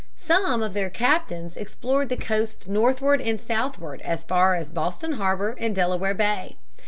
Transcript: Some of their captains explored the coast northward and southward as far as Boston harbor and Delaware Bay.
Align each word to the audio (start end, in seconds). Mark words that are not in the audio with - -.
Some 0.17 0.63
of 0.63 0.73
their 0.73 0.89
captains 0.89 1.55
explored 1.55 2.09
the 2.09 2.17
coast 2.17 2.67
northward 2.67 3.21
and 3.21 3.39
southward 3.39 4.01
as 4.01 4.23
far 4.23 4.55
as 4.55 4.71
Boston 4.71 5.11
harbor 5.11 5.51
and 5.59 5.75
Delaware 5.75 6.15
Bay. 6.15 6.57